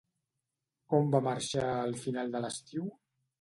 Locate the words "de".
2.37-2.43